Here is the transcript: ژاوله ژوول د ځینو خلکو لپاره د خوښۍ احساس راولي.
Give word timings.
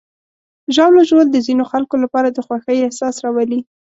ژاوله 0.75 1.03
ژوول 1.09 1.27
د 1.31 1.37
ځینو 1.47 1.63
خلکو 1.71 1.95
لپاره 2.03 2.27
د 2.31 2.37
خوښۍ 2.45 2.77
احساس 2.81 3.15
راولي. 3.23 3.59